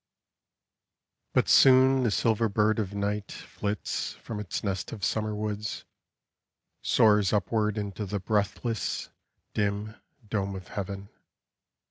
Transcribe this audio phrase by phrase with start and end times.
[1.31, 5.85] But soon the silver bird of night Flits from its nest of summer woods;
[6.81, 9.11] Soars upward Into the breathless,
[9.53, 9.93] dim,
[10.27, 11.09] dome of heaven.